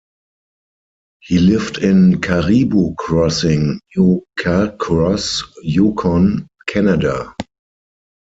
He 1.19 1.37
lived 1.37 1.77
in 1.77 2.21
Caribou 2.21 2.95
Crossing, 2.95 3.79
now 3.95 4.21
Carcross, 4.39 5.43
Yukon, 5.61 6.47
Canada. 6.67 7.35